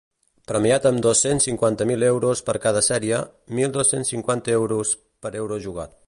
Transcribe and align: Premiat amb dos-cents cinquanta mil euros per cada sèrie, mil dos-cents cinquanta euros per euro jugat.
Premiat 0.51 0.85
amb 0.89 1.01
dos-cents 1.05 1.45
cinquanta 1.49 1.87
mil 1.91 2.05
euros 2.07 2.41
per 2.49 2.57
cada 2.65 2.83
sèrie, 2.89 3.21
mil 3.59 3.75
dos-cents 3.79 4.13
cinquanta 4.17 4.57
euros 4.61 4.99
per 5.27 5.37
euro 5.43 5.65
jugat. 5.67 5.99